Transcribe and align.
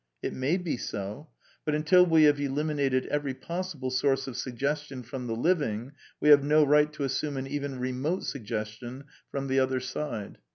It 0.23 0.33
may 0.33 0.57
be 0.57 0.77
so. 0.77 1.29
But 1.63 1.75
until 1.75 2.03
we 2.07 2.23
have 2.23 2.39
eliminated 2.39 3.05
every 3.11 3.35
pos 3.35 3.75
sible 3.75 3.91
source 3.91 4.25
of 4.25 4.35
suggestion 4.35 5.03
from 5.03 5.27
the 5.27 5.35
living 5.35 5.91
we 6.19 6.29
have 6.29 6.43
no 6.43 6.63
right 6.63 6.91
to 6.93 7.03
assume 7.03 7.37
an 7.37 7.45
even 7.45 7.77
remote 7.79 8.23
suggestion 8.23 9.03
from 9.29 9.45
"the 9.45 9.59
other 9.59 9.79
side." 9.79 10.39